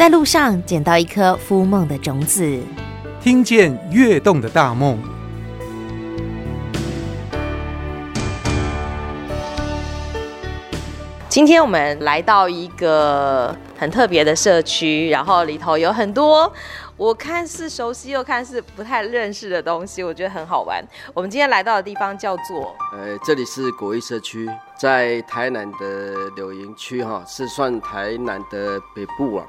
[0.00, 2.58] 在路上捡到一颗孵梦的种子，
[3.20, 4.98] 听见跃动的大梦。
[11.28, 16.50] 今天我们来到一个很特别的社区，然后里头有很多
[16.96, 20.82] 我看似熟悉又看似不太认识的东西，我觉得很好玩。
[21.12, 22.74] 我们今天来到的地方叫做……
[22.94, 24.48] 呃，这里是国艺社区，
[24.78, 29.44] 在台南的柳营区哈，是算台南的北部啊，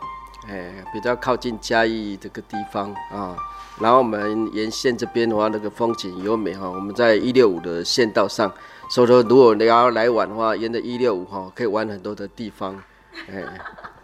[0.47, 3.35] 哎，比较靠近嘉义这个地方啊。
[3.79, 6.69] 然后我们沿线这边的话，那个风景优美哈。
[6.69, 8.51] 我们在一六五的县道上。
[8.89, 12.77] 所以说，如果你要来玩的话，沿着一六五哈，可以玩很多的地方。
[13.29, 13.41] 哎，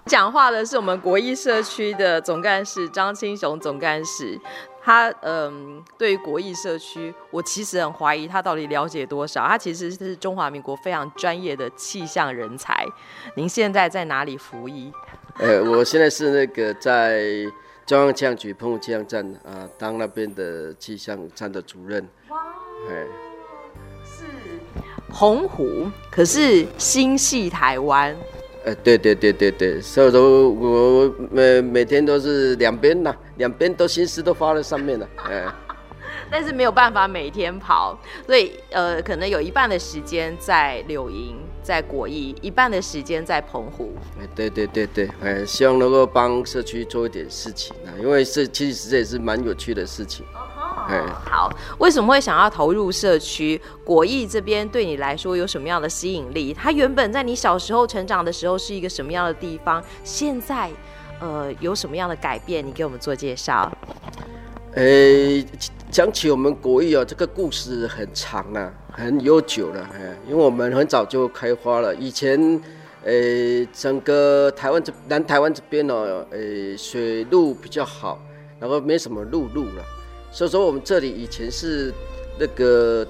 [0.05, 4.40] 讲话的是我们国艺社区的总干事张清雄总干事，
[4.88, 9.45] 他嗯，对于国艺社区，我其实很怀疑他到底了解多少。
[9.45, 12.86] 他其实是中华民国非常专业的气象人才。
[13.36, 14.89] 您现在在哪里服役？
[15.39, 17.22] 呃，我现在是那个在
[17.86, 22.08] 中央气象局澎湖气象站啊，当那边的气象站的主任。
[22.30, 22.38] 哇，
[22.90, 23.06] 哎。
[25.09, 28.16] 澎湖可是心系台湾，
[28.68, 35.46] 呃，对对对对对，所以说我每每天都是两边呐，两边都心思都花在上面了，哎，
[36.30, 43.94] 但是没有办法每天跑，所以呃，可能有一半的时间在柳营，在果艺，一半的时间在澎湖。
[44.20, 50.26] 哎，对对对对，哎，希望能够帮社区做一点事情啊，因为这其实这也是蛮有趣的事情。
[51.24, 53.60] 好，为什么会想要投入社区？
[53.84, 56.54] 国艺这边对你来说有什么样的吸引力？
[56.54, 59.84] 它原本在你小时候成长的时候是一个什么样的地方？
[60.04, 60.70] 现在，
[61.20, 62.66] 呃，有什么样的改变？
[62.66, 63.72] 你给我们做介绍。
[64.74, 64.84] 呃，
[65.90, 69.90] 讲起我们国艺啊，这个故事很长啊，很悠久了。
[69.94, 71.96] 哎，因为我们很早就开花了。
[71.96, 72.62] 以前，
[73.04, 73.14] 呃，
[73.74, 75.96] 整个台湾这南台湾这边呢，
[76.30, 78.20] 呃，水路比较好，
[78.59, 79.84] 然后没什么陆路了。
[80.32, 81.94] 所以说，我们这里以前是
[82.40, 83.08] 那个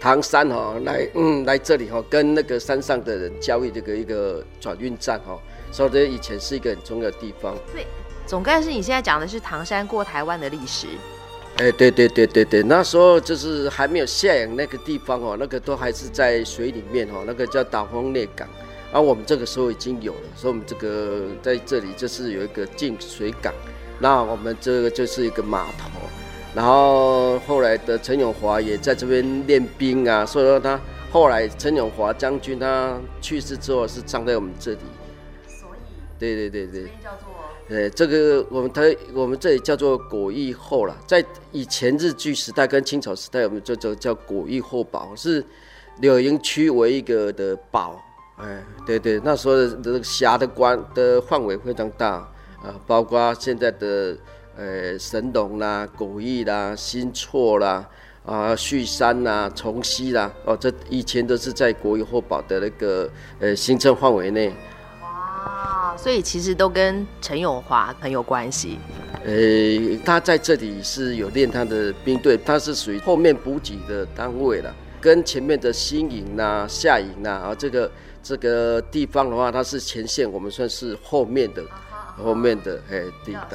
[0.00, 5.38] 唐山哈，来嗯来这里哈，跟那个山上的人交易这个一个转运站哈，
[5.70, 7.56] 所以这以前是一个很重要的地方。
[7.72, 7.86] 对，
[8.26, 10.88] 总干事，你现在讲的是唐山过台湾的历史。
[11.58, 18.48] 哎，对对对对对，那时候就是还没有下洋那个地方哦，那个都还是在水里面哦，那个叫岛风内港，
[18.92, 23.54] 而我们这个时候已经有了，所以我们这个在这里就是有一个进水港，
[24.00, 26.03] 那我们这个就是一个码头。
[26.54, 34.78] 然后后来的陈永华也在这边练兵啊，所以说他后来陈永华将军他去世之后是葬在我们这里。
[35.48, 35.78] 所以，
[36.16, 38.82] 对对对对，叫做，呃，这个我们他
[39.12, 45.44] 我们这里叫做果艺后了，在以前日据时代跟清朝时代，我们就叫叫果艺后堡，是
[45.98, 48.00] 柳营区为一个的堡。
[48.36, 52.10] 哎，对对，那时候的这个辖的关的范围非常大
[52.62, 54.16] 啊，包括现在的。
[54.56, 57.88] 呃，神农啦、古意啦、新厝啦、
[58.24, 63.10] 啊旭山啦、崇溪啦，哦，这以前都是在国有后保的那个
[63.40, 64.52] 呃行政范围内。
[65.02, 68.78] 哇，所以其实都跟陈永华很有关系。
[69.24, 77.90] 呃，他在这里是有练他的兵队，他是属于后面补给的单位了，跟前面的新营呐、下营呐，啊，这个
[78.22, 81.60] 这个地方的话，它是前线，我们算是后面的。
[82.16, 83.02] 后面的哎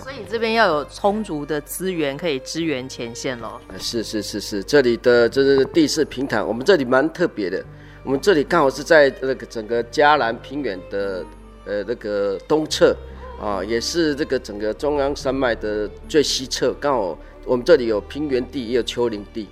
[0.01, 3.59] 所以这边要有充足的资源可以支援前线喽。
[3.77, 7.63] 是是是是，这里的这是地势平坦，我们这里蛮特别的。
[8.03, 11.23] 我们这里刚好是在那个整个嘉南平原的
[11.65, 12.95] 呃那个东侧
[13.39, 16.73] 啊，也是这个整个中央山脉的最西侧。
[16.81, 19.47] 刚好我们这里有平原地，也有丘陵地。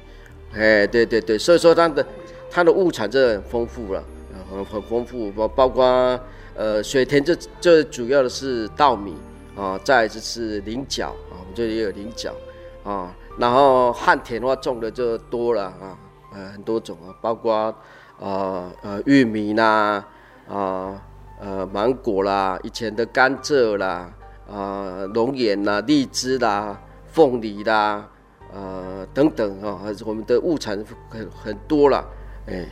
[0.54, 2.06] 哎，对对对，所以说它的
[2.50, 4.04] 它的物产真的很丰富了，
[4.50, 6.20] 很很丰富，包包括。
[6.58, 9.16] 呃，水田这这主要的是稻米
[9.56, 12.34] 啊，再就是菱角啊，我们这里也有菱角
[12.84, 15.96] 啊，然后旱田的话种的就多了啊，
[16.34, 17.54] 呃很多种啊，包括
[18.20, 20.04] 呃呃玉米啦
[20.50, 21.00] 啊
[21.40, 24.12] 呃芒果啦，以前的甘蔗啦
[24.50, 26.82] 啊龙眼啦、荔枝啦、
[27.12, 28.04] 凤梨啦
[28.52, 32.04] 呃等等啊，还是我们的物产很很多了，
[32.48, 32.66] 哎，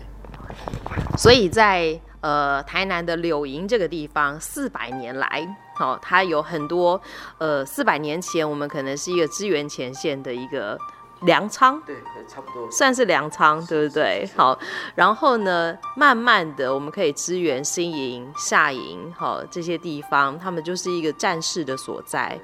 [1.20, 2.02] 所以在。
[2.26, 7.00] 呃，台南的柳营这个地方，四百年来，好、哦，它有很多，
[7.38, 10.76] 呃，四百年前我们可能是一个支援前线的一个
[11.22, 11.96] 粮仓，对，
[12.28, 14.28] 差不多，算是粮仓，对不对？
[14.36, 14.58] 好，
[14.96, 22.36] 然后呢，慢慢的我们可以支援新营、下营，好、哦，这些地方，他们就是一个战事的所在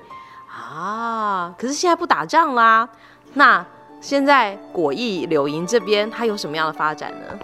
[0.48, 1.56] 啊。
[1.57, 2.88] 可是现在不打仗啦，
[3.34, 3.66] 那
[4.00, 7.39] 现在果艺柳营这边，它有什么样的发展呢？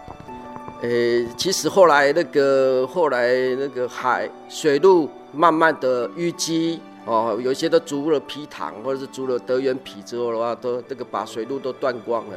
[0.80, 0.90] 呃，
[1.36, 12.36] 其实后来那个后来那个海水路慢慢的淤积哦，有些都筑了皮塘，或者是筑了德元埤之后的话，都这个把水路都断光了。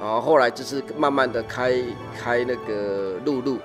[0.00, 1.74] 然后后来就是慢慢的开
[2.16, 3.58] 开那个陆路，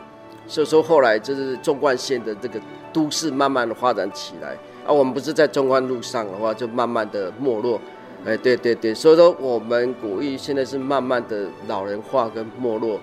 [0.47, 2.59] 所以说后来就是纵贯线的这个
[2.91, 4.57] 都市慢慢的发展起来。
[4.85, 7.79] 啊，我们不是在纵贯路上的话，就慢慢的没落。
[8.25, 12.99] 哎，对对对，所以说我们古意现在是慢慢的老人化跟没落。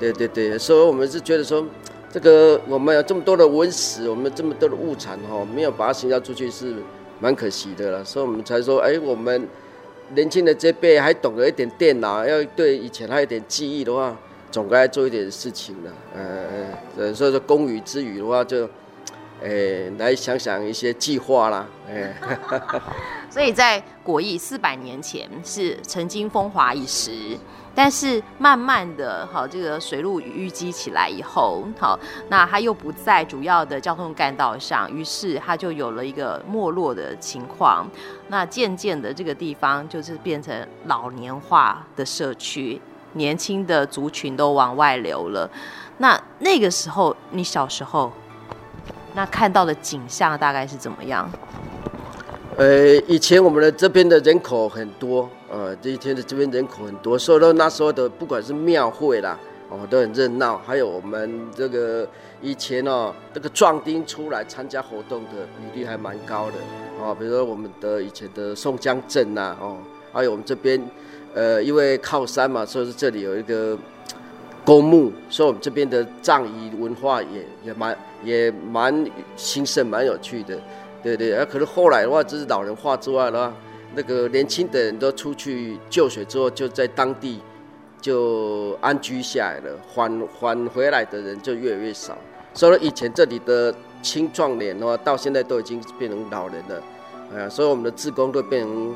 [0.00, 1.64] 对对对，所以我们是觉得说，
[2.10, 6.74] 这个我们有这么多的文史，我们这么多的物产哈，没有把它行销出去是
[7.20, 8.02] 蛮可惜的了。
[8.02, 9.46] 所以我们才说，哎，我们
[10.14, 14.16] 年轻的这辈还懂得一点电脑，要对以前还有点记忆的话，
[14.50, 15.92] 总该做一点事情了。
[16.96, 18.68] 呃，所以说公余之余的话，就，
[19.44, 21.68] 哎，来想想一些计划啦。
[21.88, 22.16] 哎，
[23.30, 27.38] 所以在果意四百年前是曾经风华一时。
[27.72, 31.96] 但是慢慢的，好，这个水路淤积起来以后，好，
[32.28, 37.88] 那它又不在主要的交通干道上，于是它就有了一个没落的情况。
[38.26, 45.48] 那渐渐的，这个地方就是变成老年化的社区，年轻的族群都往外流了。
[45.98, 48.12] 那那个时候，你小时候，
[49.14, 51.30] 那看到的景象大概是怎么样？
[52.60, 59.38] 呃，以前我们的这边的人口很多，呃，这一天的这边人口很多，所以说那时候的不管是庙会啦，
[59.70, 60.58] 哦，都很热闹。
[60.58, 62.06] 还有我们这个
[62.42, 66.56] 以前哦，这个壮丁出来参加活动的比例还蛮高的，
[67.02, 69.78] 哦，比如说我们的以前的宋江镇呐，哦，
[70.12, 70.78] 还有我们这边，
[71.32, 73.74] 呃，因为靠山嘛，所以说这里有一个
[74.66, 80.58] 公墓，所以我们这边的葬仪文化也也蛮也蛮兴盛，蛮有趣的。
[81.02, 83.54] 对对，啊，可是后来的话，就是老人化之外的话，
[83.94, 87.40] 那个年轻的人都出去就学之后，就在当地
[88.00, 92.16] 就安居下来了，返返回来的人就越来越少。
[92.52, 96.82] 所以以前这里的青壮年的话，到现在都已经变成老人了，
[97.34, 98.94] 哎呀，所以我们的志工都变成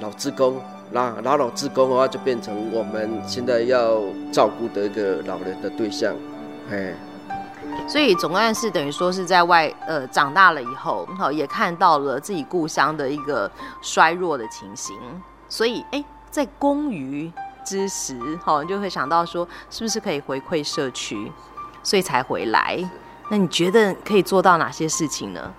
[0.00, 0.60] 老志工，
[0.90, 6.14] 那老老志工的话，就变成我们现在要照顾的一个老人的对象，
[6.70, 6.94] 哎。
[7.88, 13.50] 所以总干事等于说是在外呃长大了以后，好也看到了自己故乡的一个
[13.80, 14.96] 衰弱的情形。
[15.48, 17.30] 所以哎，在公余
[17.64, 21.30] 之时，好就会想到说，是不是可以回馈社区，
[21.82, 22.78] 所以才回来。
[23.28, 25.54] 那你觉得可以做到哪些事情呢？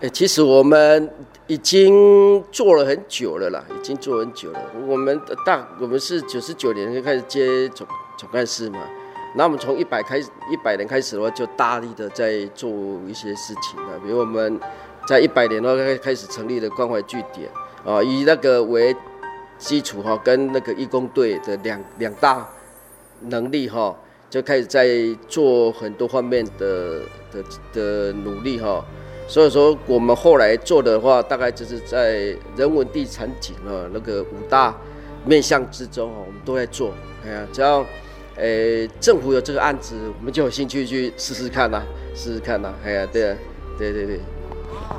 [0.00, 1.12] 哎，其实我们
[1.46, 4.60] 已经做了很久了啦，已经做很久了。
[4.86, 7.86] 我们大我们是九十九年就开始接总
[8.16, 8.78] 总干事嘛。
[9.34, 12.68] 那我们从一百开始，一百年开始的话，就大力的在做
[13.06, 13.96] 一些事情了。
[14.02, 14.58] 比如我们
[15.06, 17.48] 在一百年的话开开始成立了关怀据点
[17.84, 18.94] 啊，以那个为
[19.56, 22.44] 基础哈，跟那个义工队的两两大
[23.20, 23.94] 能力哈，
[24.28, 24.88] 就开始在
[25.28, 27.00] 做很多方面的
[27.30, 28.84] 的的努力哈。
[29.28, 34.76] 所以说我们后来做的话，大概就是在人文地产景啊那个五大
[35.24, 36.92] 面向之中哈，我们都在做。
[37.24, 37.86] 哎呀，只要。
[38.40, 42.74] 诶，政府有这个案子，我们就有兴趣去试试看呐、啊，试试看呐、啊。
[42.84, 43.36] 哎呀，对啊，
[43.78, 44.20] 对对对。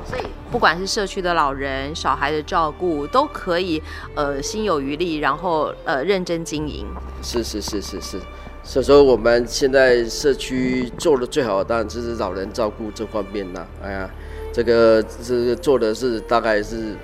[0.06, 0.22] 所以
[0.52, 3.82] 不管是社区的老人、小孩的照顾，都可以
[4.16, 6.86] 呃心有余力，然后呃认真经营。
[7.24, 8.20] 是是是是是，
[8.64, 13.66] 所以说我们现在社区做的最好的，当然就是老人照顾这方面呐。
[13.82, 14.10] 哎呀，
[14.54, 16.96] 这个这个做的是大概是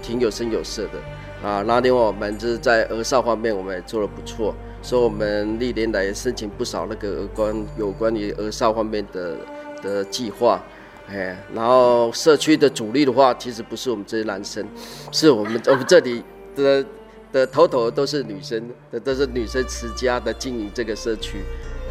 [0.00, 1.62] 挺有声有色的啊。
[1.66, 4.54] 那另外我们就是在儿少方面，我们也做的不错。
[4.86, 9.36] 所以我们历年来申请不少那个关有关于儿少方面的
[9.82, 10.62] 的计划，
[11.08, 14.64] 哎，然后社区的主力的话，其实不是我们这些男生，
[15.10, 16.22] 是我们我们这里
[16.54, 16.86] 的
[17.32, 18.62] 的头头都是女生，
[18.92, 21.42] 的都是女生持家的经营这个社区，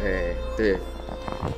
[0.02, 0.78] 哎，对，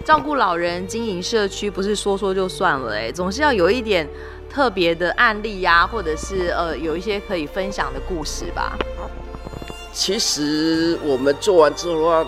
[0.05, 4.05] 照顾老人经营社区不是说说就算了，哎，总是要有一点
[4.51, 8.77] 特别的案例呀、或者是呃有一些可以分享的故事吧。
[9.93, 12.27] 其实我们做完之后的话，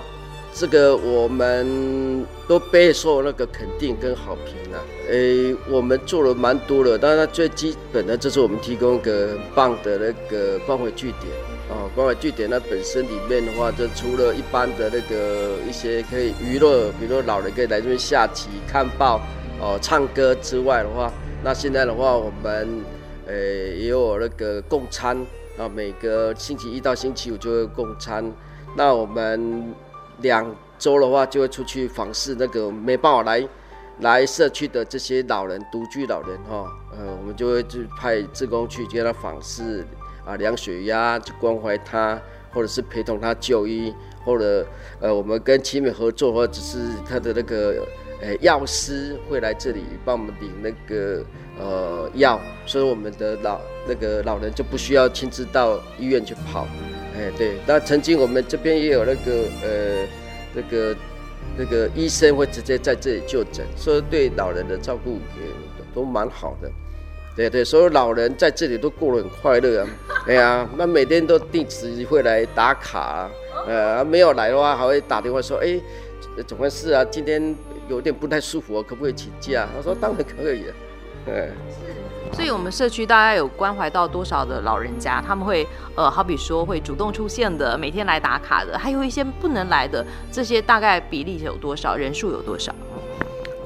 [0.52, 4.78] 这个我们都备受那个肯定跟好评了。
[5.08, 11.32] 诶，我们做了蛮多的，当然最基本的就是我们提供一个很棒的那个关怀据点
[11.70, 19.20] 啊，关怀据点那本身里面的话，就除了一般的那个一些可以娱乐，比如说老人可以来这边下棋、看报、
[19.60, 21.12] 哦唱歌之外的话，
[21.44, 22.84] 那现在的话我们
[23.26, 25.24] 诶也有那个共餐。
[25.58, 28.32] 啊，每个星期一到星期五就会供餐。
[28.76, 29.74] 那我们
[30.18, 33.48] 两周的话就会出去访视那个没办法来
[34.00, 36.66] 来社区的这些老人，独居老人哈。
[36.92, 39.84] 呃，我们就会去派志工去接他访视
[40.24, 42.20] 啊，量血压，去关怀他，
[42.52, 44.66] 或者是陪同他就医，或者
[45.00, 46.78] 呃，我们跟奇美合作，或者是
[47.08, 47.84] 他的那个
[48.22, 51.24] 呃药师会来这里帮我们领那个
[51.60, 56.66] 呃药，所以我们的老那个老人就不需要亲自到医院去跑。
[57.14, 60.06] 哎，对，那曾经我们这边也有那个呃
[60.54, 60.96] 那个
[61.58, 65.52] 那个医生会直接在这里就诊，所以对老人的照顾也
[65.94, 66.70] 都蛮好的。
[67.36, 69.88] 对对，所有老人在这里都过得很快乐啊！
[70.26, 73.30] 哎呀，那每天都定时会来打卡啊，
[73.66, 75.80] 呃，没有来的话还会打电话说，哎，
[76.46, 77.04] 怎么回事啊？
[77.04, 77.54] 今天
[77.88, 79.66] 有点不太舒服，可不可以请假？
[79.74, 80.64] 他说当然可以
[81.26, 81.48] 啊，哎。
[82.32, 85.22] 所以，我们社区大概有关怀到多少的老人家？
[85.26, 91.96] 他们会，呃，好比说会主动出现的，每天来打卡的，还有一些不能来的，这些大概比例有多少？
[91.96, 92.74] 人数有多少？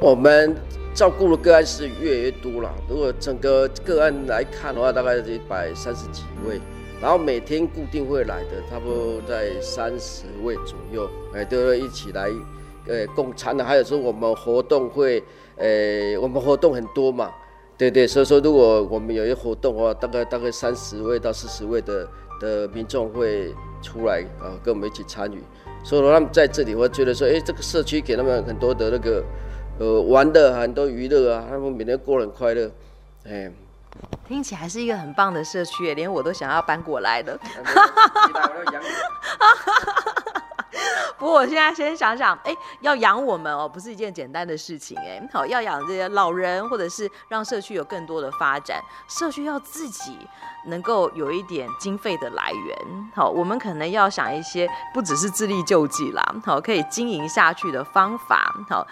[0.01, 0.55] 我们。
[0.95, 2.73] 照顾的个案是越来越多了。
[2.89, 6.61] 如果整个个案来看的话，大概是一百三十几位，
[7.03, 12.31] 然后每天固定会来的，差不多在三十位左右，哎，都会一起来，
[12.87, 13.65] 呃，共餐的。
[13.65, 15.21] 还有说我们活动会，
[15.57, 17.29] 呃，我们活动很多嘛，
[17.77, 22.09] 对对，所以说如果我们有一个活动的话，大概大概三十位到四十位的
[22.41, 25.43] 的民众会出来啊，跟我们一起参与。
[25.83, 29.25] 所以说他们在这里，我觉得说，哎，这个社区给他们很多的那个。
[29.77, 32.71] 呃，玩的很多娱乐啊，他们每天过得很快乐，
[33.27, 33.51] 哎，
[34.29, 37.37] 听起来是一个很棒的社区，连我都想要搬过来的。
[41.19, 50.19] 不过我现在先想想，哎，要养我们哦，不是一件简单的事情，哎，好，要养这些老人，或者是让社区有更多的发展，社区要自己
[50.67, 58.87] 能够有一点经费的来源，好，我们可能要想一些不只是自力救济啦，好，可以经营下去的方法，好。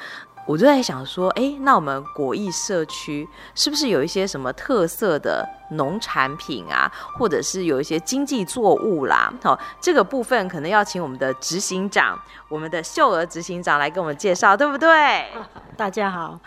[0.45, 9.33] 我就在想说，哎，那我们果毅社区是不是有一些什么特色的农产品啊，或者是有一些经济作物啦？
[9.43, 12.19] 好，这个部分可能要请我们的执行长，
[12.49, 15.27] 我们的秀娥执行长来跟我们介绍，对不对？
[15.77, 16.39] 大家好，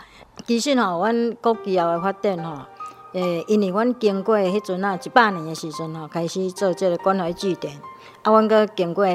[0.46, 2.68] 其实哈，阮果毅后的发展哈，
[3.14, 7.80] 诶，因为阮经过迄阵啊，一百年的时阵哈，开始做这个关怀据点，
[8.26, 9.06] 啊，阮阁经过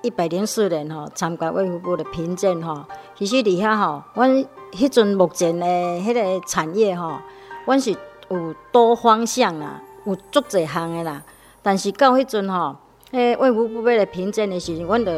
[0.00, 2.84] 一百零四年吼，参加卫福部的评鉴吼。
[3.18, 4.30] 其实伫遐吼，阮
[4.70, 7.18] 迄阵目前的迄个产业吼，
[7.66, 7.90] 阮是
[8.28, 11.20] 有多方向啦，有足侪项的啦。
[11.62, 12.76] 但是到迄阵吼，
[13.10, 15.10] 迄卫福部要来评鉴的时阵，阮就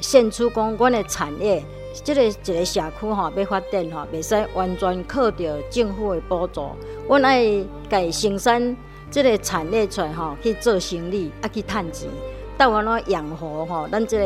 [0.00, 1.64] 献出讲，阮的产业，
[2.02, 6.70] 即个一个社区吼要发展吼，袂使完全靠着政府的补助，
[7.06, 8.76] 阮爱家生产
[9.12, 12.10] 即个产业出来吼，去做生意，啊去趁钱，
[12.58, 14.24] 到安怎养活吼，咱即个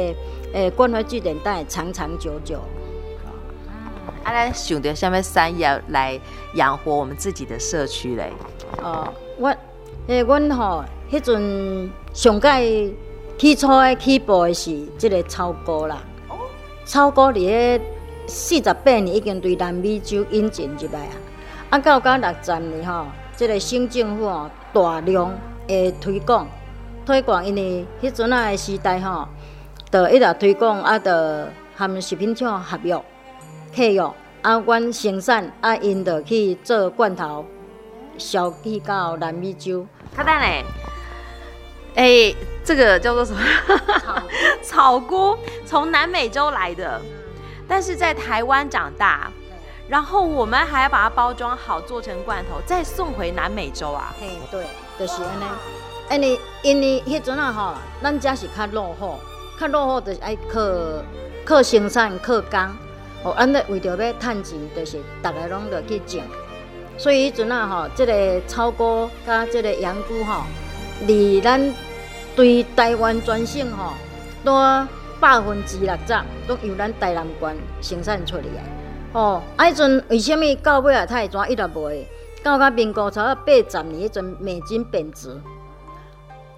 [0.52, 2.60] 诶关怀据点，等会长长久久。
[4.22, 6.18] 啊，咱想着什么产业来
[6.54, 8.32] 养活我们自己的社区嘞？
[8.82, 9.54] 哦，我
[10.06, 12.92] 诶，阮吼迄阵上届
[13.38, 15.98] 起初诶起步诶是即个草菇啦。
[16.28, 16.36] 哦，
[16.84, 17.80] 草菇伫咧
[18.26, 21.12] 四十八年已经对南美洲引进入来啊。
[21.70, 23.06] 啊，到到六十年吼，
[23.36, 25.32] 即个省政府吼大量
[25.68, 26.46] 诶推广
[27.10, 29.26] 推广，因为迄阵啊诶时代吼，
[29.90, 31.10] 就一直推广啊，就
[31.76, 32.96] 含食品厂合约。
[33.74, 34.02] 契约
[34.42, 37.44] 啊，阮生产啊，因着去做罐头，
[38.16, 39.84] 销去到南美洲。
[40.14, 40.64] 看蛋嘞，
[41.96, 43.40] 哎、欸，这个叫做什么？
[44.62, 45.36] 草菇，
[45.66, 47.00] 从南美洲来的，
[47.66, 49.32] 但是在台湾长大，
[49.88, 54.14] 然后我们还要把它包装好，做成罐头，再送回南美洲啊。
[54.20, 54.64] 嘿，对，
[54.96, 55.44] 就是安尼。
[56.10, 59.20] 因为因为迄阵啊吼，咱家是较落后，
[59.58, 60.60] 较落后就是爱靠
[61.44, 62.60] 靠生产，靠工。
[63.22, 66.22] 哦，安尼为着要趁钱，就是大家拢着去种，
[66.96, 70.42] 所以迄阵啊吼，即个草菇甲即个洋菇吼，
[71.06, 71.74] 离咱
[72.34, 73.92] 对台湾全省吼，
[74.42, 74.54] 都
[75.20, 76.14] 百分之六十
[76.48, 78.42] 都由咱台南县生产出来。
[79.12, 82.06] 哦，啊，迄阵为虾米到尾啊，它会怎一直卖？
[82.42, 85.38] 到到民国差不多八十年，迄阵美金贬值，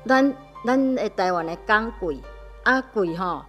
[0.07, 2.21] 咱咱诶台湾诶工贵
[2.65, 3.43] 啊贵吼，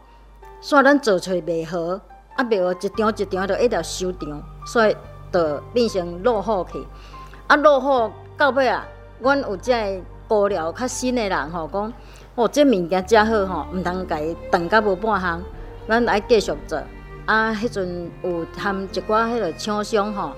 [0.62, 2.00] 煞咱做出袂好。
[2.36, 4.98] 啊，袂好一张一张就一直收场，所以
[5.32, 6.84] 就变成落后去。
[7.46, 8.84] 啊，落后到尾啊，
[9.20, 9.72] 阮有遮
[10.28, 11.94] 个聊较新的人吼，讲
[12.34, 14.18] 哦，这物件真好吼，毋通家
[14.50, 15.44] 断甲无半项，
[15.88, 16.82] 咱爱继续做。
[17.28, 20.32] 啊，迄阵有含一寡迄个厂商吼，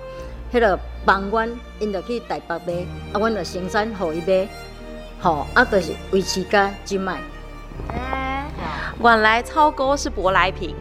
[0.52, 2.74] 迄个帮阮因着去台北买，
[3.14, 4.50] 啊，阮着生产互伊买，
[5.20, 7.22] 吼，啊，就是维持甲即卖。
[7.90, 8.50] 哎，
[9.00, 10.76] 原来超哥是舶来品。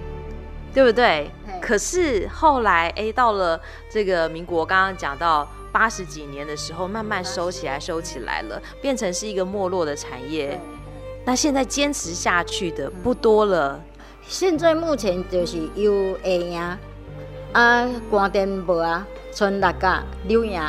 [0.75, 1.31] 对不对？
[1.63, 10.61] 可是后来，哎，到了这个民国，刚刚讲到八十几年的时候，慢慢收起来，收起来了，变成是一个没落的产业。
[11.25, 13.81] 那现在坚持下去的不多了。
[14.27, 16.59] 现在目前就是有会赢，
[17.53, 20.61] 啊，寒天无啊，春六甲柳营，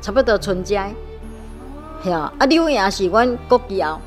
[0.00, 0.80] 差不多春节，
[2.04, 4.00] 吓啊，柳营是阮国桥，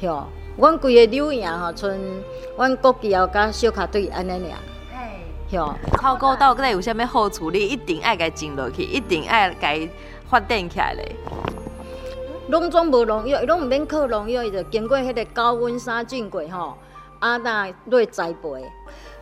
[0.00, 1.98] 吓，阮规个柳营吼，剩
[2.56, 4.58] 阮国桥甲小卡队安尼尔，
[5.50, 5.76] 吓。
[6.00, 7.50] 草菇到底有啥物好处？
[7.50, 9.90] 你一定爱甲种落去，一定爱甲
[10.28, 11.16] 发展起来咧。
[12.50, 16.78] 拢总无农药，伊拢毋免靠农药，伊就经过迄个高温杀菌过吼，
[17.18, 18.62] 啊，那落栽培。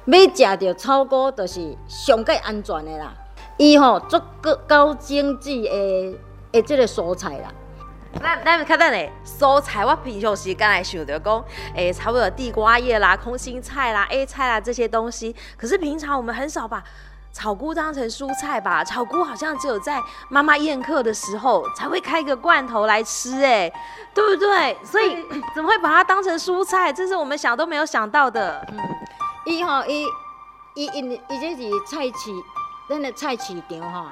[0.04, 3.14] 要食着草菇，就是上盖安全的啦。
[3.56, 6.18] 伊吼足够高经济的
[6.52, 7.52] 的即个蔬菜啦。
[8.22, 11.44] 咱咱较等下蔬菜，我平常时间来想着讲，
[11.74, 15.34] 诶、欸，差不多地瓜叶啦、空心菜啦、A 菜啦这些东西。
[15.56, 16.82] 可是平常我们很少把
[17.32, 18.82] 草菇当成蔬菜吧？
[18.82, 23.70] 草菇好像只有在妈妈宴客的时候才会开个罐头来吃，哎，
[24.14, 24.76] 对不对？
[24.84, 25.16] 所以
[25.54, 26.92] 怎么会把它当成蔬菜？
[26.92, 28.66] 这是我们想都没有想到的。
[28.70, 28.78] 嗯
[29.44, 30.04] 一吼，伊
[30.74, 32.32] 伊因伊这是菜市，
[32.88, 34.06] 咱的菜市场吼，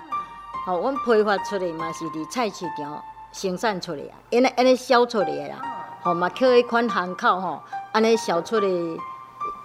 [0.66, 3.02] 吼，阮批发出来嘛是伫菜市场
[3.35, 5.57] 生产出来啊，因为安尼销出来的啦，
[6.03, 7.61] 吼嘛靠迄款巷口吼，
[7.93, 8.69] 安尼销出来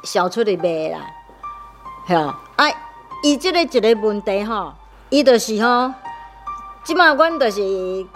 [0.03, 1.05] 销出来卖啦，
[2.07, 2.19] 吓
[2.55, 2.75] 啊！
[3.21, 4.73] 伊即个一个问题吼，
[5.09, 5.93] 伊就是吼，
[6.83, 7.61] 即马阮就是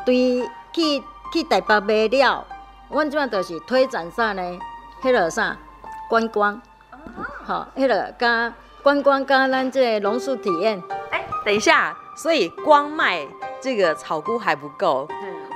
[0.04, 2.46] 对去去台北卖了，
[2.90, 4.42] 阮即马就是推展啥呢？
[5.04, 5.56] 迄落啥
[6.10, 6.60] 观光。
[7.46, 10.82] 好，迄落加观光加咱即个榕树体验。
[11.12, 13.28] 哎、欸，等一下，所以光卖
[13.64, 15.08] 这个草菇还不够。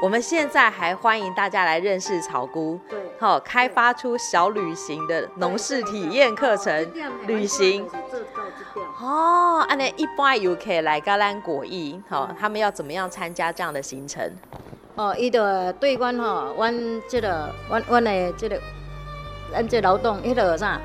[0.02, 2.80] 我们现在还欢迎大家来认识草菇。
[2.88, 6.90] 对，好，开发出小旅行的农事体验课程，
[7.26, 7.86] 旅行。
[9.02, 14.24] 哦，安尼一般游客来噶咱果艺，好，他们要怎么样参加这样的行程？
[14.96, 15.42] 哦，伊就
[15.74, 18.58] 对阮吼，阮这个，阮阮的这个，
[19.52, 20.80] 咱这劳动，迄个啥？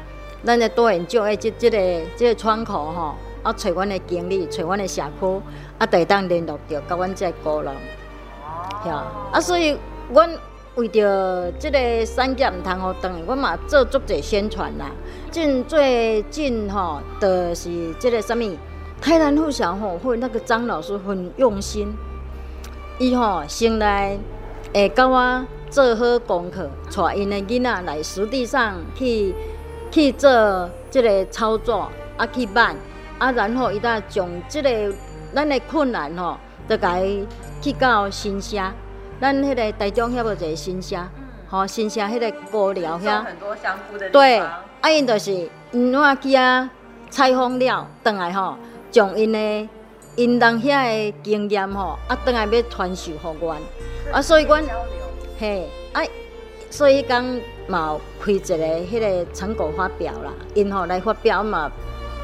[0.44, 1.78] 咱的多元种诶，即即个
[2.16, 5.42] 即个窗口吼，啊，找阮的经理，找阮的社区，
[5.78, 7.74] 啊，会当联络着甲阮这个个人，
[8.84, 9.76] 吓，啊，所以
[10.12, 10.30] 阮
[10.76, 14.90] 为着即个产业毋通互断，阮嘛做足侪宣传啦。
[15.30, 18.56] 近最近吼，就是即个啥物，
[19.00, 21.92] 台南妇小吼会那个张老师很用心，
[22.98, 24.16] 伊吼先来
[24.72, 29.34] 会教我做好功课，带因的囡仔来实地上去。
[29.92, 32.74] 去做即个操作，啊去办，
[33.22, 34.68] 啊然后伊再将即个
[35.32, 36.36] 咱的困难吼，
[36.68, 37.06] 就该
[37.60, 38.56] 去到新社，
[39.20, 40.96] 咱迄个台中遐无一个新社，
[41.48, 44.12] 吼新社迄个高寮遐，很多香菇的地方。
[44.12, 46.68] 对，啊因就是嗯我去啊
[47.10, 48.56] 采访了，转来吼，
[48.90, 49.68] 将因的
[50.16, 53.56] 因人遐的经验吼，啊转来要传授互阮，
[54.12, 54.64] 啊所以阮
[55.38, 56.02] 嘿啊。
[56.70, 57.22] 所以讲
[57.68, 61.70] 嘛，开一个迄个成果发表啦，因吼来发表嘛，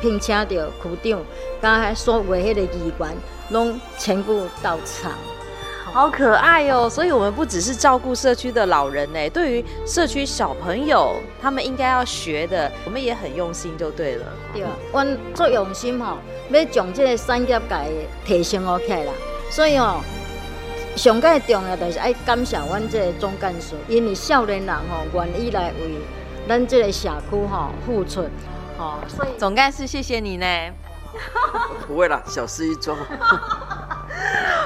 [0.00, 1.20] 聘请到区长，
[1.60, 3.16] 甲遐所有迄个议员，
[3.50, 5.12] 拢全部到场，
[5.92, 6.90] 好可爱哟、喔！
[6.90, 14.24] 所以我们不只是照顾社区的老人呢，对于社区小朋友，他们应该要学的，我们也很用心就对了。
[14.52, 16.18] 对，阮做用心吼，
[16.50, 19.12] 要将这个产业界提升起来啦，
[19.50, 20.00] 所以哦。
[20.96, 25.94] 上个重要就是爱感谢阮这个总干事，因为少年人吼愿意来为
[26.48, 28.24] 咱这个社区吼付出，
[28.78, 28.94] 吼。
[29.08, 30.46] 所以总干事谢谢你呢。
[31.88, 32.96] 不会啦，小事一桩。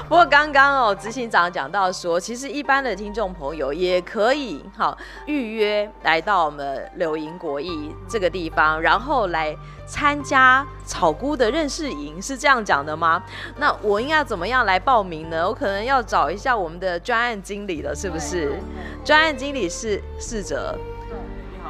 [0.09, 13.23] 不过刚刚哦，执行长讲到说，其实一般的听众朋友也可以好预约来到我们柳营国艺这个地方，然后来参加草菇的认识营，是这样讲的吗？
[13.57, 15.49] 那我应该怎么样来报名呢？
[15.49, 18.61] 我可能要找一下我们的专案经理了，是不是？
[19.05, 20.77] 专案经理是四折，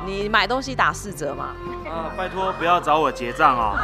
[0.05, 1.55] 你买东西打四折嘛？
[1.89, 3.77] 啊，拜托不要找我结账哦。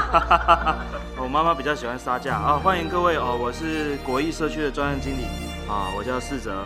[1.17, 2.61] 我妈妈比较喜欢杀价啊！
[2.63, 5.25] 欢迎各位哦，我是国艺社区的专案经理
[5.69, 6.65] 啊，我叫四哲。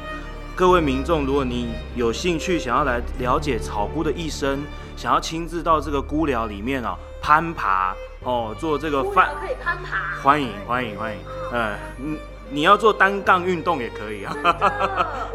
[0.54, 4.62] 各位民众，如果你有兴趣想要来了解草菇的一生，
[4.96, 11.18] 想要亲自到这个菇寮里面哦攀爬哦，做这个饭可以攀爬，欢迎欢迎欢迎，
[11.52, 12.18] 呃嗯。
[12.52, 14.36] 你要做单杠运动也可以啊，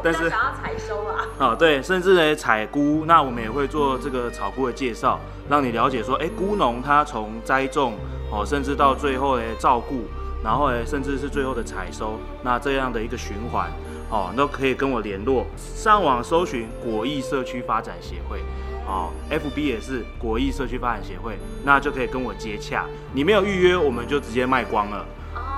[0.04, 7.96] 但是想要采收啊，哦对，甚至呢采菇，那我们也会做这个草菇的介绍，让你了解说，哎，菇农他从栽种
[8.32, 10.06] 哦，甚至到最后的照顾，
[10.44, 13.72] 然后呢，甚至是最后的采收，那这样的一个循环，
[14.10, 18.40] 哦，都可以跟我联络，上网搜寻果艺社区发展协会，
[18.86, 25.04] 哦，FB 也是国艺社区发展协会，那就可以跟我接洽，你没有预约，我们就直接卖光了，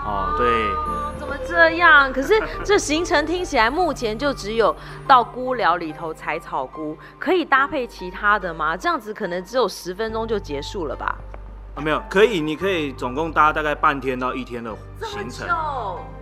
[0.09, 0.69] 哦，对。
[1.19, 2.11] 怎么这样？
[2.11, 4.75] 可是这行程听起来目前就只有
[5.07, 8.75] 到菇寮里头采草菇，可以搭配其他的吗？
[8.75, 11.15] 这样子可能只有十分钟就结束了吧？
[11.75, 15.47] 啊，没有，可以，你可以总共搭大概半天到一天的行程。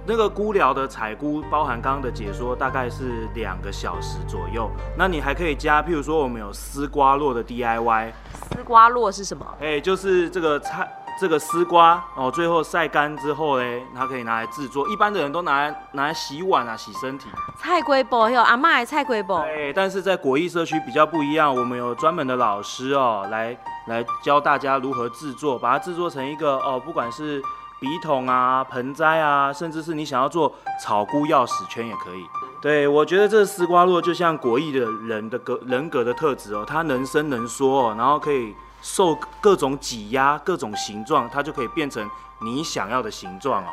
[0.06, 4.70] 那个菇寮的采菇，包含刚刚的解说，大概是两个小时左右。
[4.98, 8.12] 那你还可以加，譬如说我们有丝瓜络的 DIY。
[8.52, 9.46] 丝瓜络是什么？
[9.60, 10.90] 哎、欸，就是这个菜，
[11.20, 14.88] 这个丝瓜哦，最后晒干之后嘞，它可以拿来制作。
[14.90, 17.28] 一般的人都拿来拿来洗碗啊，洗身体。
[17.58, 19.40] 菜龟布有阿妈的菜龟布。
[19.40, 23.58] 对，但是在国艺社区比较不一样，我们有专门的老师哦来。
[23.88, 27.42] 来教大家如何制作，把它制作成一个哦，不管是
[27.80, 30.54] 笔筒啊、盆栽啊，甚至是你想要做
[30.84, 32.28] 草菇钥匙圈也可以。
[32.62, 42.10] 对，我觉得这丝瓜络就像国艺的人的格人格的特质哦，它能伸能缩哦，然后可以受各种挤压、各种形状，它就可以变成
[42.42, 43.70] 你想要的形状哦。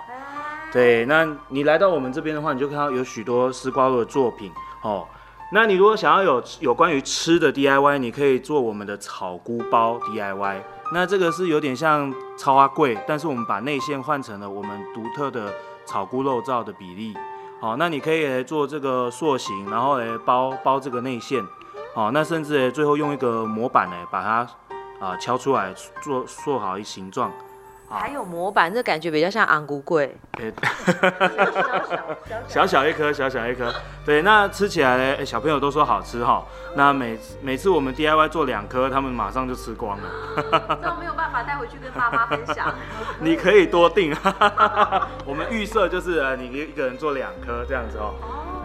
[0.73, 4.51] 对，那你来到我们这边的话，你就看到有许多丝瓜络的作品
[4.83, 5.07] 哦。
[5.53, 10.61] 那你如果想要有有关于吃的 DIY，你可以做我们的草菇包 DIY。
[10.93, 15.53] 那这个是有点像草仔粿，但是我们把内馅换成了我们独特的
[15.87, 17.14] 草菇肉燥的比例。
[17.61, 21.45] 好，那你可以来做这个塑形，然后来包包这个内馅。
[21.95, 24.47] 好，那甚至最后用一个模板呢，把它
[25.05, 27.31] 啊敲出来，做做好一形状。
[27.87, 30.53] 还有模板，这感觉比较像红龟粿。
[32.49, 33.73] 小小一颗，小小一颗。
[34.05, 35.25] 对，那吃起来呢？
[35.25, 36.45] 小朋友都说好吃哈。
[36.75, 40.05] 那每每次我们 DIY 做两颗，他们马上就吃光了。
[40.83, 42.75] 那我没有办法带回去跟爸妈分享。
[43.21, 44.17] 你可以多订。
[45.27, 48.14] 我们预设就是呃，你一个人做两颗这样子哦。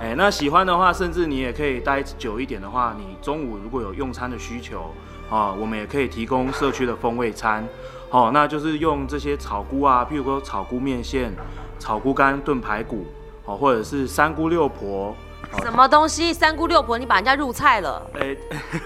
[0.02, 4.96] 哎，那喜欢的话，甚至你也可以待久一点的话，你中午如果有用餐的需求
[5.30, 7.68] 啊，我们也可以提供社区的风味餐。
[8.10, 11.32] 哦，那就是用这些草菇啊，譬如说草菇面线、
[11.78, 13.06] 草菇干炖排骨，
[13.46, 15.16] 哦，或者是三姑六婆。
[15.64, 16.34] 什么东西？
[16.34, 16.98] 三姑六婆？
[16.98, 18.02] 你把人家入菜了？
[18.16, 18.36] 哎、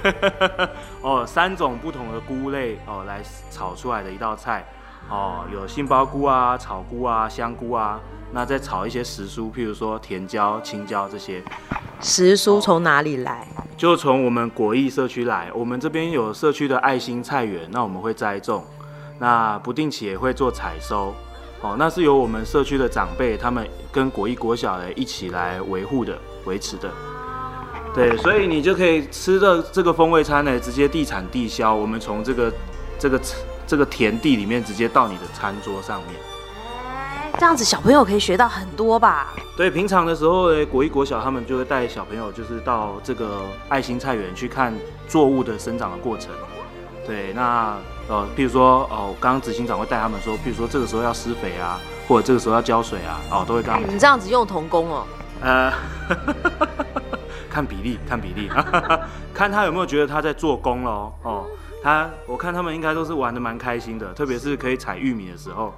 [0.04, 0.70] 欸，
[1.02, 4.66] 哦，三种不同的菇类哦，来炒出来的一道菜。
[5.10, 8.00] 哦，有杏鲍菇啊、草菇啊、香菇啊，
[8.32, 11.44] 那再炒一些时蔬，譬如说甜椒、青椒这些。
[12.00, 13.48] 时蔬从哪里来？
[13.78, 15.50] 就从我们果艺社区来。
[15.54, 18.64] 我们这边有社区的爱心菜园，那我们会栽种。
[19.20, 21.14] 那不定期也会做采收，
[21.62, 26.92] 哦，那是由我们社区的长辈，他们跟果艺国小的一起来维护的、维持的。
[27.94, 32.52] 对，所以你就可以吃的这个风味餐呢，直接地产地销，我们从这个
[32.98, 33.22] 这个
[33.68, 36.33] 这个田地里面直接到你的餐桌上面。
[37.44, 39.34] 这样子小朋友可以学到很多吧？
[39.58, 44.74] 对，平常的时候呢，果艺国小他们就会带小朋友，就是到这个爱心菜园去看
[45.10, 46.32] 作物的生长的过程。
[47.06, 47.76] 对，那。
[48.08, 51.78] 呃，譬如说，哦，刚刚执行长会带他们说，譬如说这个时候要施肥啊，
[52.08, 53.94] 或者这个时候要浇水啊，哦，都会跟他们。
[53.94, 55.06] 你这样子用童工哦？
[55.42, 55.74] 呃，
[57.52, 58.50] 看比例，看比例，
[59.36, 61.12] 看他有没有觉得他在做工喽？
[61.24, 61.46] 哦，
[61.84, 65.74] 他，我看他们应该都是玩的蛮开心的，特别是可以采玉米的时候。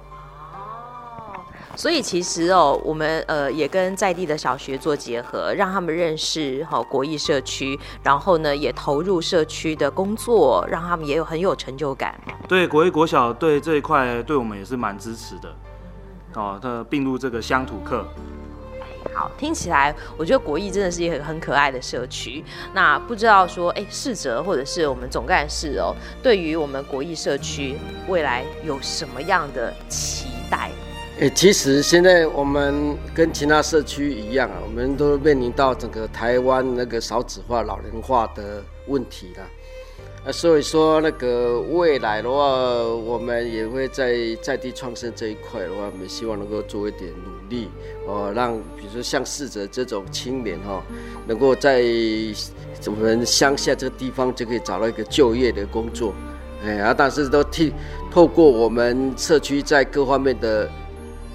[1.76, 12.18] 所以其实哦，我们呃也跟在地的小学做结合，让他们认识好国艺社区，然后呢也投入社区的工作，让他们也有很有成就感。
[12.48, 15.54] 对，国艺国小对这一块对我们也是蛮支持的。
[16.34, 18.06] 哦，他并入这个乡土课。
[19.14, 22.44] 好，听起来我觉得国艺真的是一个很可爱的社区。
[22.74, 30.70] 那不知道说，哎，市哲或者是我们总干事哦，对于我们国艺社区未来有什么样的期待？
[31.18, 39.42] 诶，其实现在我们跟其他社区一样啊，我们都面临到整个台湾那个少子化、老龄化的问题了。
[40.26, 42.36] 啊，所以说那个未来的话，
[42.84, 47.70] 我们也会在在地创生这一块的话，我们希望能够做一点努力，
[48.06, 50.82] 哦，让比如说像逝者这种青年哈，
[51.26, 51.82] 能够在
[52.84, 56.12] 我们乡下这个地方就可以找到一个就业的工作。
[56.62, 57.72] 哎，啊，但是都替
[58.10, 60.70] 透过我们社区在各方面的。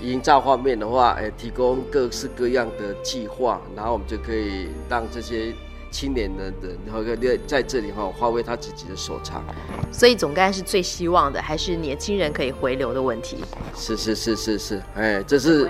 [0.02, 5.54] 营造方面的话，诶，提供各式各样的计划，然后我们就可以让这些
[5.92, 9.44] 青年人的然后在在这里哈发挥他自己的所长。
[9.92, 13.38] 所以总干事最希望的还是年轻人可以回流的问题。
[13.76, 15.70] 是是是是是，哎，这是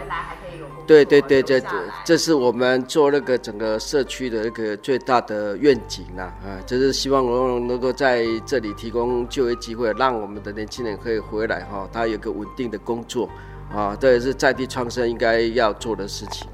[0.87, 1.69] 对对对对对，
[2.03, 13.29] 这是我们做那个整个社区的一个最大的愿景啦，啊，就是希望能能够在这里提供就业机会，让我们的年轻人可以回来哈，他有个稳定的工作。
[13.75, 16.47] 啊，这也是在地创生应该要做的事情。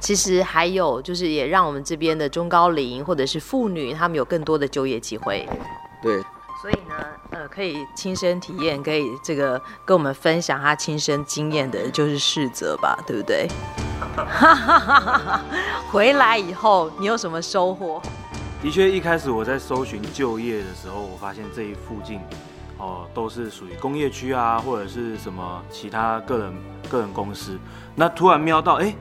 [0.00, 5.48] 其实还有就是，也让我们这边的中高龄或者是妇女，他们有更多的就业机会。
[6.02, 6.22] 对。
[6.60, 6.94] 所以呢，
[7.30, 13.48] 呃，可以亲身体验，可以这个跟我们分享他亲身经验的，就是世泽吧，对不对？
[15.90, 18.00] 回来以后，你有什么收获？
[18.62, 22.20] 的确，一开始我在搜寻就业的时候，我发现这一附近。
[22.82, 26.52] 哦，都是属于工业区啊，或者是什么其他个人
[26.90, 27.56] 个人公司。
[27.94, 28.92] 那突然瞄到，哎，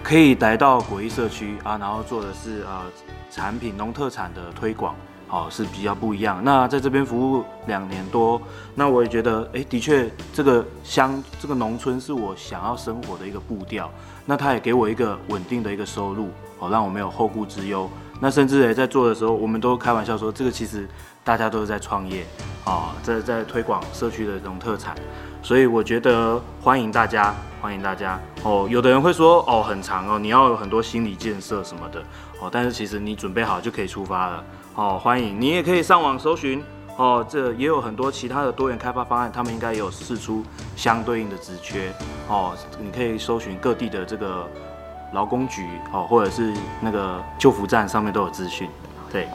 [0.00, 2.82] 可以来到果艺社区啊，然后做的是呃
[3.28, 4.94] 产品农特产的推广，
[5.28, 6.40] 哦是比较不一样。
[6.44, 8.40] 那在这边服务两年多，
[8.76, 13.90] 那我也觉得，哎，的确这个乡这个农村是我想要生活的一个步调。
[14.24, 16.28] 那他也给我一个稳定的一个收入，
[16.60, 17.90] 哦，让我没有后顾之忧。
[18.20, 20.86] 那甚至也在做的时候，我们都开玩笑说，这个其实
[21.22, 22.24] 大家都是在创业，
[22.64, 24.94] 啊，在在推广社区的这种特产。
[25.42, 28.20] 所以我觉得欢迎大家，欢迎大家。
[28.42, 32.00] 哦，有的人会说，哦，很长哦，你要有很多心理建设什么的，
[32.40, 34.44] 哦，但是其实你准备好就可以出发了。
[34.74, 36.62] 哦，欢迎你也可以上网搜寻。
[36.96, 40.44] 哦，这也有很多其他的多元开发方案，他们应该也有试出
[40.76, 41.90] 相对应的职缺。
[42.28, 44.46] 哦，你可以搜寻各地的这个
[45.14, 48.68] 劳工局，哦，或者是那个救服站上面都有资讯。
[49.10, 49.26] 对，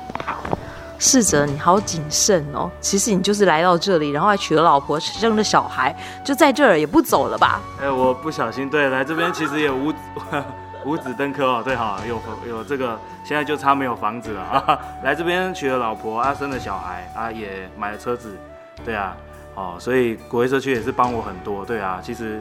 [1.00, 2.70] 世哲，你好谨慎哦。
[2.80, 7.62] 其实你就是来到这里，然后还娶了老婆，生了小孩，就在这儿也不走了吧？
[7.82, 9.94] 哎，我不小心，对，来这边其实也无。
[10.86, 14.80] 五子登科哦，对哈，有有这个，现在就差没有房子了啊。
[15.04, 18.38] 来这边娶了老婆啊，生了小孩啊，也买了车子，
[18.86, 19.18] 对啊，
[19.56, 22.40] 哦，所以国威社区也是帮我很多，对啊，其实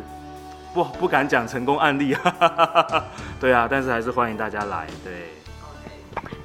[0.74, 3.02] 不不敢讲成功案例啊，
[3.40, 5.33] 对啊，但是还是欢迎大家来，对。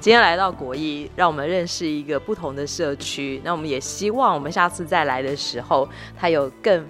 [0.00, 6.84] 今天来到国艺，让我们认识一个不同的社区，那我们也希望我们下次再来的时候，它有更。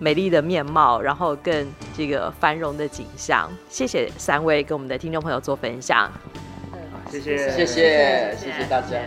[0.00, 3.48] 美丽的面貌，然后更这个繁荣的景象。
[3.68, 6.10] 谢谢三位跟我们的听众朋友做分享。
[7.08, 8.98] 谢谢，谢谢，谢谢大家。